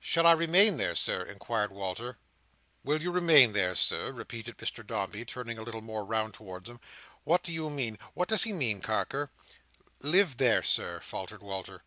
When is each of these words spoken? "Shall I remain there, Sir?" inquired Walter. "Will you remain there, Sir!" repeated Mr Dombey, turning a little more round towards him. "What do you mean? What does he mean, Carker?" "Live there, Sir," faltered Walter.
"Shall 0.00 0.26
I 0.26 0.32
remain 0.32 0.78
there, 0.78 0.94
Sir?" 0.94 1.22
inquired 1.22 1.70
Walter. 1.70 2.16
"Will 2.82 3.02
you 3.02 3.12
remain 3.12 3.52
there, 3.52 3.74
Sir!" 3.74 4.10
repeated 4.10 4.56
Mr 4.56 4.82
Dombey, 4.86 5.26
turning 5.26 5.58
a 5.58 5.62
little 5.62 5.82
more 5.82 6.06
round 6.06 6.32
towards 6.32 6.70
him. 6.70 6.80
"What 7.24 7.42
do 7.42 7.52
you 7.52 7.68
mean? 7.68 7.98
What 8.14 8.28
does 8.30 8.44
he 8.44 8.54
mean, 8.54 8.80
Carker?" 8.80 9.30
"Live 10.00 10.38
there, 10.38 10.62
Sir," 10.62 11.00
faltered 11.00 11.42
Walter. 11.42 11.82